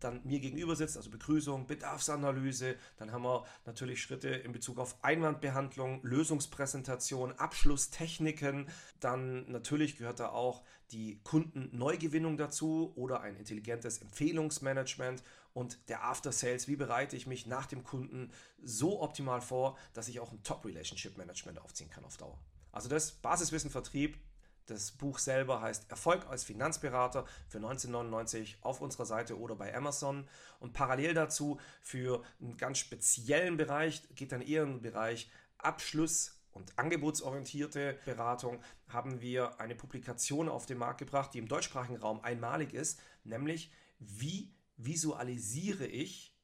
dann 0.00 0.20
mir 0.24 0.40
gegenüber 0.40 0.76
sitzt, 0.76 0.96
also 0.96 1.10
Begrüßung, 1.10 1.66
Bedarfsanalyse, 1.66 2.76
dann 2.98 3.12
haben 3.12 3.22
wir 3.22 3.44
natürlich 3.64 4.02
Schritte 4.02 4.28
in 4.28 4.52
Bezug 4.52 4.78
auf 4.78 5.02
Einwandbehandlung, 5.02 6.00
Lösungspräsentation, 6.02 7.32
Abschlusstechniken, 7.32 8.68
dann 9.00 9.50
natürlich 9.50 9.96
gehört 9.96 10.20
da 10.20 10.28
auch 10.28 10.62
die 10.90 11.20
Kundenneugewinnung 11.24 12.36
dazu 12.36 12.92
oder 12.96 13.22
ein 13.22 13.36
intelligentes 13.36 13.98
Empfehlungsmanagement 13.98 15.22
und 15.54 15.88
der 15.88 16.04
After 16.04 16.32
Sales, 16.32 16.68
wie 16.68 16.76
bereite 16.76 17.16
ich 17.16 17.26
mich 17.26 17.46
nach 17.46 17.66
dem 17.66 17.82
Kunden 17.84 18.30
so 18.62 19.00
optimal 19.00 19.40
vor, 19.40 19.78
dass 19.94 20.08
ich 20.08 20.20
auch 20.20 20.30
ein 20.30 20.42
Top 20.42 20.66
Relationship 20.66 21.16
Management 21.16 21.60
aufziehen 21.60 21.88
kann 21.88 22.04
auf 22.04 22.18
Dauer. 22.18 22.38
Also 22.72 22.88
das 22.88 23.12
Basiswissen 23.12 23.70
Vertrieb 23.70 24.18
das 24.66 24.92
Buch 24.92 25.18
selber 25.18 25.60
heißt 25.60 25.90
Erfolg 25.90 26.26
als 26.26 26.44
Finanzberater 26.44 27.26
für 27.48 27.58
1999 27.58 28.58
auf 28.62 28.80
unserer 28.80 29.04
Seite 29.04 29.38
oder 29.38 29.56
bei 29.56 29.74
Amazon. 29.74 30.26
Und 30.58 30.72
parallel 30.72 31.12
dazu 31.12 31.60
für 31.82 32.22
einen 32.40 32.56
ganz 32.56 32.78
speziellen 32.78 33.56
Bereich, 33.56 34.02
geht 34.14 34.32
dann 34.32 34.40
eher 34.40 34.62
in 34.62 34.74
den 34.74 34.82
Bereich 34.82 35.30
Abschluss 35.58 36.40
und 36.52 36.78
angebotsorientierte 36.78 37.98
Beratung, 38.04 38.60
haben 38.88 39.20
wir 39.20 39.60
eine 39.60 39.74
Publikation 39.74 40.48
auf 40.48 40.66
den 40.66 40.78
Markt 40.78 40.98
gebracht, 40.98 41.34
die 41.34 41.38
im 41.38 41.48
deutschsprachigen 41.48 41.96
Raum 41.96 42.20
einmalig 42.20 42.72
ist, 42.72 43.00
nämlich 43.24 43.70
wie 43.98 44.54
visualisiere 44.76 45.86
ich 45.86 46.34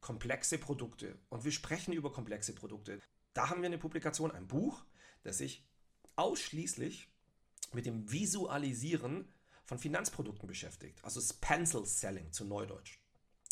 komplexe 0.00 0.58
Produkte. 0.58 1.18
Und 1.28 1.44
wir 1.44 1.52
sprechen 1.52 1.92
über 1.92 2.12
komplexe 2.12 2.54
Produkte. 2.54 3.00
Da 3.34 3.50
haben 3.50 3.62
wir 3.62 3.66
eine 3.66 3.78
Publikation, 3.78 4.30
ein 4.30 4.46
Buch, 4.46 4.84
das 5.22 5.38
sich 5.38 5.66
ausschließlich 6.16 7.08
mit 7.72 7.86
dem 7.86 8.10
Visualisieren 8.10 9.28
von 9.64 9.78
Finanzprodukten 9.78 10.46
beschäftigt. 10.46 11.02
Also 11.02 11.20
das 11.20 11.32
Pencil 11.32 11.84
Selling 11.84 12.32
zu 12.32 12.44
Neudeutsch. 12.44 12.98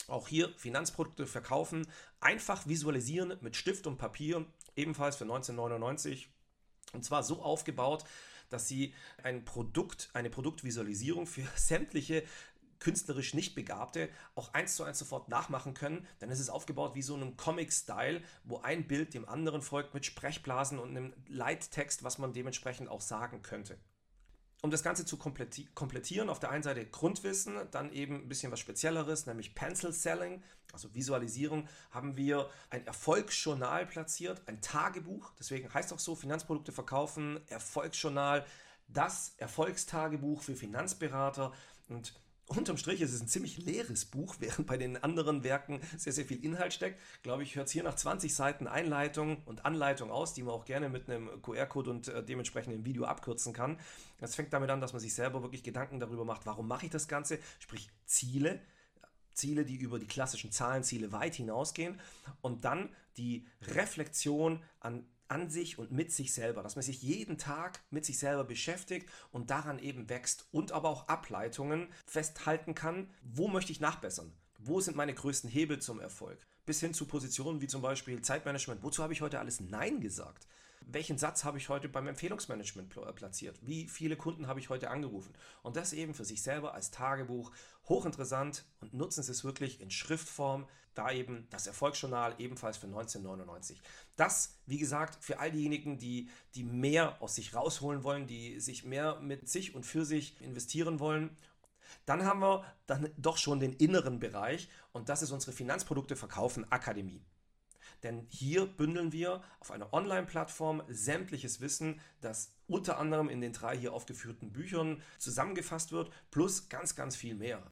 Auch 0.07 0.29
hier 0.29 0.53
Finanzprodukte 0.57 1.27
verkaufen, 1.27 1.87
einfach 2.21 2.67
visualisieren 2.67 3.37
mit 3.41 3.57
Stift 3.57 3.87
und 3.87 3.97
Papier, 3.97 4.47
ebenfalls 4.77 5.17
für 5.17 5.25
1999. 5.25 6.29
Und 6.93 7.05
zwar 7.05 7.23
so 7.23 7.43
aufgebaut, 7.43 8.05
dass 8.51 8.69
Sie 8.69 8.95
ein 9.23 9.45
Produkt, 9.45 10.11
eine 10.13 10.31
Produktvisualisierung 10.31 11.27
für 11.27 11.47
sämtliche 11.57 12.23
künstlerisch 12.79 13.35
nicht 13.35 13.55
Begabte 13.55 14.09
auch 14.35 14.53
eins 14.55 14.77
zu 14.77 14.85
eins 14.85 14.99
sofort 14.99 15.29
nachmachen 15.29 15.75
können, 15.75 16.07
denn 16.21 16.31
es 16.31 16.41
ist 16.41 16.51
aufgebaut 16.51 16.95
wie 16.95 17.03
so 17.03 17.17
ein 17.17 17.37
Comic-Style, 17.37 18.23
wo 18.45 18.59
ein 18.59 18.87
Bild 18.87 19.15
dem 19.15 19.29
anderen 19.29 19.63
folgt 19.63 19.95
mit 19.95 20.07
Sprechblasen 20.07 20.79
und 20.79 20.91
einem 20.91 21.15
Leittext, 21.27 22.05
was 22.05 22.19
man 22.19 22.33
dementsprechend 22.33 22.89
auch 22.89 23.01
sagen 23.01 23.43
könnte. 23.43 23.79
Um 24.63 24.71
das 24.71 24.83
Ganze 24.83 25.05
zu 25.05 25.19
komplettieren, 25.19 26.31
auf 26.31 26.41
der 26.41 26.51
einen 26.51 26.63
Seite 26.63 26.87
Grundwissen, 26.87 27.55
dann 27.71 27.93
eben 27.93 28.23
ein 28.23 28.29
bisschen 28.29 28.51
was 28.51 28.61
Spezielleres, 28.61 29.27
nämlich 29.27 29.55
Pencil 29.55 29.93
Selling, 29.93 30.43
also 30.73 30.95
Visualisierung, 30.95 31.69
haben 31.91 32.17
wir 32.17 32.49
ein 32.71 32.87
Erfolgsjournal 32.87 33.85
platziert, 33.85 34.41
ein 34.47 34.63
Tagebuch, 34.63 35.33
deswegen 35.39 35.73
heißt 35.75 35.93
auch 35.93 35.99
so, 35.99 36.15
Finanzprodukte 36.15 36.73
verkaufen, 36.73 37.41
Erfolgsjournal, 37.49 38.47
das 38.89 39.35
Erfolgstagebuch 39.37 40.43
für 40.43 40.55
Finanzberater. 40.57 41.53
Und 41.89 42.15
Unterm 42.47 42.77
Strich 42.77 43.01
ist 43.01 43.13
es 43.13 43.23
ein 43.23 43.29
ziemlich 43.29 43.59
leeres 43.59 44.05
Buch, 44.05 44.37
während 44.41 44.67
bei 44.67 44.77
den 44.77 45.03
anderen 45.03 45.45
Werken 45.45 45.81
sehr, 45.97 46.13
sehr 46.13 46.25
viel 46.25 46.45
Inhalt 46.45 46.73
steckt. 46.73 47.01
Glaube 47.23 47.43
ich, 47.43 47.57
hört 47.57 47.69
es 47.69 47.73
hier 47.73 47.83
nach 47.83 47.97
20 47.97 48.35
Seiten 48.35 48.67
Einleitung 48.67 49.43
und 49.45 49.65
Anleitung 49.65 50.11
aus, 50.11 50.35
die 50.35 50.43
man 50.43 50.55
auch 50.55 50.65
gerne 50.65 50.89
mit 50.89 51.09
einem 51.09 51.43
QR-Code 51.43 51.91
und 51.91 52.09
äh, 52.09 52.23
dementsprechend 52.23 52.75
im 52.75 52.85
Video 52.85 53.05
abkürzen 53.05 53.53
kann. 53.53 53.79
Das 54.19 54.35
fängt 54.35 54.53
damit 54.53 54.71
an, 54.71 54.81
dass 54.81 54.93
man 54.93 55.01
sich 55.01 55.15
selber 55.15 55.43
wirklich 55.43 55.63
Gedanken 55.63 56.01
darüber 56.01 56.25
macht, 56.25 56.47
warum 56.47 56.69
mache 56.69 56.87
ich 56.87 56.93
das 56.93 57.09
Ganze, 57.09 57.39
sprich 57.59 57.91
Ziele. 58.07 58.61
Ziele, 59.33 59.65
die 59.65 59.77
über 59.77 59.99
die 59.99 60.07
klassischen 60.07 60.53
Zahlenziele 60.53 61.11
weit 61.11 61.35
hinausgehen 61.35 62.01
und 62.41 62.65
dann 62.65 62.89
die 63.17 63.47
Reflexion 63.63 64.63
an 64.79 65.05
an 65.35 65.51
sich 65.51 65.79
und 65.79 65.91
mit 65.91 66.13
sich 66.13 66.33
selber, 66.33 66.63
dass 66.63 66.77
man 66.77 66.85
sich 66.85 67.03
jeden 67.03 67.39
Tag 67.39 67.81
mit 67.91 68.05
sich 68.05 68.19
selber 68.19 68.45
beschäftigt 68.45 69.11
und 69.33 69.51
daran 69.51 69.81
eben 69.81 70.09
wächst 70.09 70.47
und 70.53 70.71
aber 70.71 70.89
auch 70.89 71.09
Ableitungen 71.09 71.89
festhalten 72.07 72.77
kann, 72.77 73.11
wo 73.23 73.49
möchte 73.49 73.73
ich 73.73 73.81
nachbessern, 73.81 74.33
wo 74.59 74.81
sind 74.81 74.97
meine 74.97 75.13
größten 75.13 75.51
Hebel 75.51 75.81
zum 75.81 75.99
Erfolg, 75.99 76.39
bis 76.67 76.79
hin 76.79 76.95
zu 76.95 77.07
Positionen 77.07 77.61
wie 77.61 77.67
zum 77.67 77.83
Beispiel 77.83 78.23
Zeitmanagement, 78.23 78.85
wozu 78.85 79.03
habe 79.03 79.13
ich 79.13 79.23
heute 79.23 79.41
alles 79.41 79.59
Nein 79.59 80.01
gesagt, 80.01 80.47
welchen 80.87 81.19
Satz 81.19 81.45
habe 81.45 81.59
ich 81.59 81.69
heute 81.69 81.89
beim 81.89 82.07
Empfehlungsmanagement 82.07 82.97
äh, 82.97 83.13
platziert? 83.13 83.59
Wie 83.63 83.89
viele 83.89 84.17
Kunden 84.17 84.47
habe 84.47 84.61
ich 84.61 84.69
heute 84.69 84.91
angerufen? 84.91 85.33
Und 85.63 85.77
das 85.77 85.93
eben 85.93 86.15
für 86.15 86.25
sich 86.25 86.43
selber 86.43 86.75
als 86.75 86.91
Tagebuch 86.91 87.53
hochinteressant 87.89 88.65
und 88.81 88.95
nutzen 88.95 89.23
Sie 89.23 89.33
es 89.33 89.45
wirklich 89.45 89.81
in 89.81 89.91
Schriftform. 89.91 90.67
Da 90.95 91.11
eben 91.11 91.49
das 91.51 91.67
Erfolgsjournal 91.67 92.37
ebenfalls 92.39 92.77
für 92.77 92.87
1999. 92.87 93.83
Das, 94.15 94.61
wie 94.67 94.79
gesagt, 94.79 95.25
für 95.25 95.41
all 95.41 95.51
diejenigen, 95.51 95.99
die, 95.99 96.29
die 96.55 96.63
mehr 96.63 97.21
aus 97.21 97.35
sich 97.35 97.53
rausholen 97.53 98.05
wollen, 98.05 98.29
die 98.29 98.61
sich 98.61 98.85
mehr 98.85 99.19
mit 99.21 99.49
sich 99.49 99.75
und 99.75 99.85
für 99.85 100.05
sich 100.05 100.41
investieren 100.41 101.01
wollen 101.01 101.37
dann 102.07 102.25
haben 102.25 102.41
wir 102.41 102.65
dann 102.87 103.11
doch 103.17 103.39
schon 103.39 103.61
den 103.61 103.73
inneren 103.75 104.19
Bereich 104.19 104.69
und 104.93 105.09
das 105.09 105.23
ist 105.23 105.31
unsere 105.31 105.53
Finanzprodukte 105.53 106.17
verkaufen 106.17 106.71
Akademie. 106.71 107.23
Denn 108.05 108.27
hier 108.29 108.67
bündeln 108.67 109.13
wir 109.13 109.43
auf 109.61 109.71
einer 109.71 109.93
Online-Plattform 109.93 110.83
sämtliches 110.89 111.63
Wissen, 111.63 112.01
das 112.21 112.55
unter 112.69 112.99
anderem 112.99 113.31
in 113.31 113.41
den 113.41 113.53
drei 113.53 113.77
hier 113.77 113.95
aufgeführten 113.95 114.53
Büchern 114.53 115.03
zusammengefasst 115.19 115.91
wird, 115.91 116.13
plus 116.31 116.69
ganz, 116.69 116.95
ganz 116.95 117.17
viel 117.17 117.35
mehr. 117.35 117.63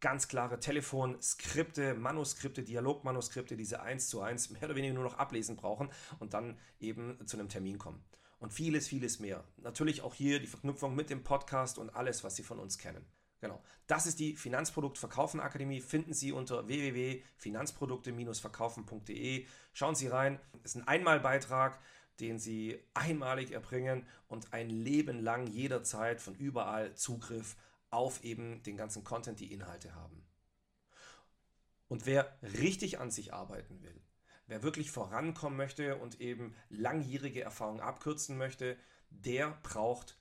Ganz 0.00 0.28
klare 0.28 0.60
Telefonskripte, 0.60 1.94
Manuskripte, 1.94 2.62
Dialogmanuskripte, 2.62 3.56
diese 3.56 3.82
eins 3.82 4.08
zu 4.08 4.20
eins 4.20 4.50
mehr 4.50 4.64
oder 4.64 4.76
weniger 4.76 4.94
nur 4.94 5.04
noch 5.04 5.18
ablesen 5.18 5.56
brauchen 5.56 5.90
und 6.18 6.34
dann 6.34 6.58
eben 6.78 7.18
zu 7.26 7.38
einem 7.38 7.48
Termin 7.48 7.78
kommen. 7.78 8.04
Und 8.38 8.52
vieles, 8.52 8.88
vieles 8.88 9.18
mehr. 9.18 9.44
Natürlich 9.58 10.02
auch 10.02 10.14
hier 10.14 10.40
die 10.40 10.46
Verknüpfung 10.46 10.94
mit 10.94 11.10
dem 11.10 11.24
Podcast 11.24 11.78
und 11.78 11.90
alles, 11.90 12.22
was 12.22 12.36
Sie 12.36 12.42
von 12.42 12.58
uns 12.58 12.78
kennen. 12.78 13.04
Genau. 13.40 13.62
Das 13.86 14.06
ist 14.06 14.18
die 14.20 14.36
Finanzproduktverkaufen 14.36 15.40
Akademie. 15.40 15.80
Finden 15.80 16.12
Sie 16.12 16.32
unter 16.32 16.68
www.finanzprodukte-verkaufen.de. 16.68 19.46
Schauen 19.72 19.94
Sie 19.94 20.08
rein. 20.08 20.38
Es 20.62 20.74
ist 20.74 20.82
ein 20.82 20.88
Einmalbeitrag, 20.88 21.80
den 22.20 22.38
Sie 22.38 22.78
einmalig 22.92 23.52
erbringen 23.52 24.06
und 24.28 24.52
ein 24.52 24.68
Leben 24.68 25.20
lang 25.20 25.46
jederzeit 25.46 26.20
von 26.20 26.34
überall 26.34 26.94
Zugriff 26.94 27.56
auf 27.88 28.22
eben 28.22 28.62
den 28.62 28.76
ganzen 28.76 29.04
Content, 29.04 29.40
die 29.40 29.50
Inhalte 29.52 29.94
haben. 29.94 30.26
Und 31.88 32.04
wer 32.06 32.38
richtig 32.42 33.00
an 33.00 33.10
sich 33.10 33.34
arbeiten 33.34 33.82
will, 33.82 34.00
wer 34.46 34.62
wirklich 34.62 34.92
vorankommen 34.92 35.56
möchte 35.56 35.96
und 35.96 36.20
eben 36.20 36.54
langjährige 36.68 37.40
Erfahrungen 37.40 37.80
abkürzen 37.80 38.36
möchte, 38.36 38.76
der 39.08 39.58
braucht 39.62 40.19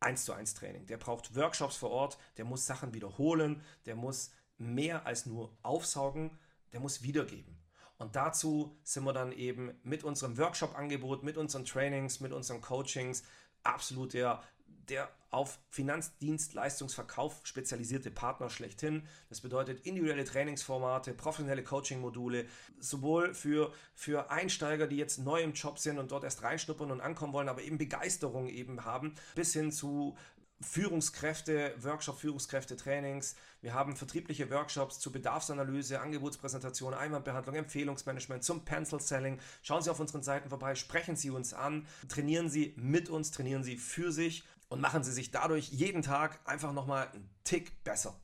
1 0.00 0.24
zu 0.24 0.32
1 0.32 0.54
Training. 0.54 0.86
Der 0.86 0.96
braucht 0.96 1.34
Workshops 1.34 1.76
vor 1.76 1.90
Ort, 1.90 2.18
der 2.36 2.44
muss 2.44 2.66
Sachen 2.66 2.94
wiederholen, 2.94 3.62
der 3.86 3.96
muss 3.96 4.30
mehr 4.58 5.06
als 5.06 5.26
nur 5.26 5.56
aufsaugen, 5.62 6.38
der 6.72 6.80
muss 6.80 7.02
wiedergeben. 7.02 7.58
Und 7.96 8.14
dazu 8.14 8.76
sind 8.84 9.04
wir 9.04 9.12
dann 9.12 9.32
eben 9.32 9.76
mit 9.82 10.04
unserem 10.04 10.38
Workshop-Angebot, 10.38 11.24
mit 11.24 11.36
unseren 11.36 11.64
Trainings, 11.64 12.20
mit 12.20 12.32
unseren 12.32 12.60
Coachings 12.60 13.24
absolut 13.64 14.14
der 14.14 14.42
der 14.90 15.10
auf 15.30 15.58
Finanzdienstleistungsverkauf 15.70 17.40
spezialisierte 17.44 18.10
Partner 18.10 18.48
schlechthin. 18.48 19.02
Das 19.28 19.40
bedeutet 19.40 19.80
individuelle 19.80 20.24
Trainingsformate, 20.24 21.12
professionelle 21.12 21.62
Coaching-Module, 21.62 22.46
sowohl 22.78 23.34
für, 23.34 23.72
für 23.94 24.30
Einsteiger, 24.30 24.86
die 24.86 24.96
jetzt 24.96 25.18
neu 25.18 25.42
im 25.42 25.52
Job 25.52 25.78
sind 25.78 25.98
und 25.98 26.12
dort 26.12 26.24
erst 26.24 26.42
reinschnuppern 26.42 26.90
und 26.90 27.00
ankommen 27.00 27.34
wollen, 27.34 27.48
aber 27.48 27.62
eben 27.62 27.76
Begeisterung 27.76 28.48
eben 28.48 28.84
haben, 28.84 29.14
bis 29.34 29.52
hin 29.52 29.70
zu 29.70 30.16
Führungskräfte, 30.60 31.74
Workshop, 31.78 32.18
Führungskräfte, 32.18 32.76
Trainings. 32.76 33.36
Wir 33.60 33.74
haben 33.74 33.94
vertriebliche 33.94 34.50
Workshops 34.50 34.98
zur 34.98 35.12
Bedarfsanalyse, 35.12 36.00
Angebotspräsentation, 36.00 36.94
Einwandbehandlung, 36.94 37.54
Empfehlungsmanagement, 37.54 38.42
zum 38.42 38.64
Pencil 38.64 38.98
Selling. 38.98 39.38
Schauen 39.62 39.82
Sie 39.82 39.90
auf 39.90 40.00
unseren 40.00 40.24
Seiten 40.24 40.48
vorbei, 40.48 40.74
sprechen 40.74 41.14
Sie 41.14 41.30
uns 41.30 41.54
an, 41.54 41.86
trainieren 42.08 42.48
Sie 42.48 42.74
mit 42.76 43.08
uns, 43.08 43.30
trainieren 43.30 43.62
Sie 43.62 43.76
für 43.76 44.10
sich 44.10 44.42
und 44.68 44.80
machen 44.80 45.02
Sie 45.02 45.12
sich 45.12 45.30
dadurch 45.30 45.68
jeden 45.68 46.02
Tag 46.02 46.40
einfach 46.46 46.72
nochmal 46.72 47.08
einen 47.08 47.30
Tick 47.44 47.82
besser. 47.84 48.20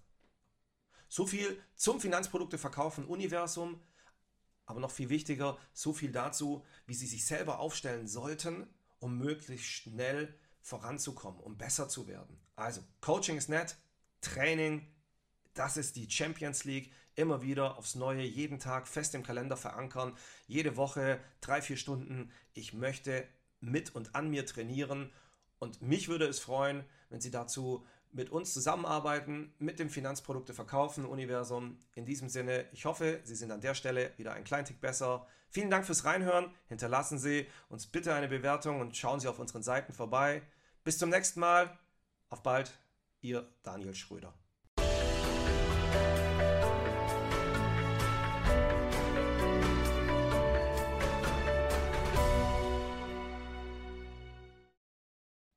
So 1.09 1.27
viel 1.27 1.61
zum 1.75 2.01
Finanzprodukte 2.01 2.59
verkaufen 2.59 3.05
Universum, 3.05 3.81
aber 4.67 4.81
noch 4.81 4.91
viel 4.91 5.11
wichtiger, 5.11 5.59
so 5.73 5.93
viel 5.93 6.13
dazu, 6.13 6.65
wie 6.87 6.95
Sie 6.95 7.07
sich 7.07 7.27
selber 7.27 7.59
aufstellen 7.59 8.09
sollten, 8.09 8.67
um 8.99 9.19
möglichst 9.19 9.69
schnell 9.69 10.35
voranzukommen, 10.61 11.41
um 11.41 11.59
besser 11.59 11.89
zu 11.89 12.09
werden. 12.09 12.41
Also, 12.57 12.83
Coaching 13.01 13.37
ist 13.37 13.49
nett, 13.49 13.77
Training, 14.23 14.89
das 15.53 15.77
ist 15.77 15.97
die 15.97 16.11
Champions 16.11 16.65
League. 16.65 16.93
Immer 17.15 17.43
wieder 17.43 17.79
aufs 17.79 17.95
Neue, 17.95 18.23
jeden 18.23 18.59
Tag 18.59 18.89
fest 18.89 19.15
im 19.15 19.23
Kalender 19.23 19.57
verankern, 19.57 20.17
jede 20.49 20.77
Woche 20.77 21.21
drei, 21.41 21.63
vier 21.63 21.77
Stunden. 21.77 22.33
Ich 22.55 22.73
möchte 22.73 23.29
mit 23.61 23.95
und 23.95 24.17
an 24.17 24.31
mir 24.31 24.47
trainieren 24.47 25.13
und 25.59 25.83
mich 25.83 26.09
würde 26.09 26.27
es 26.27 26.41
freuen, 26.41 26.85
wenn 27.11 27.21
Sie 27.21 27.31
dazu 27.31 27.85
mit 28.15 28.31
uns 28.31 28.55
zusammenarbeiten, 28.55 29.53
mit 29.59 29.79
dem 29.79 29.91
Finanzprodukte 29.91 30.55
verkaufen 30.55 31.05
Universum. 31.05 31.79
In 31.95 32.07
diesem 32.07 32.29
Sinne, 32.29 32.67
ich 32.73 32.85
hoffe, 32.85 33.21
Sie 33.25 33.35
sind 33.35 33.51
an 33.51 33.61
der 33.61 33.75
Stelle 33.75 34.13
wieder 34.17 34.33
ein 34.33 34.45
klein 34.45 34.65
Tick 34.65 34.81
besser. 34.81 35.27
Vielen 35.49 35.71
Dank 35.71 35.85
fürs 35.85 36.05
Reinhören. 36.05 36.53
Hinterlassen 36.69 37.19
Sie 37.19 37.47
uns 37.69 37.87
bitte 37.87 38.15
eine 38.15 38.29
Bewertung 38.29 38.81
und 38.81 38.97
schauen 38.97 39.21
Sie 39.21 39.29
auf 39.29 39.39
unseren 39.41 39.63
Seiten 39.63 39.93
vorbei. 39.93 40.43
Bis 40.85 40.99
zum 40.99 41.11
nächsten 41.11 41.41
Mal. 41.41 41.77
Auf 42.29 42.43
bald, 42.43 42.73
Ihr 43.21 43.49
Daniel 43.63 43.95
Schröder. 43.95 44.35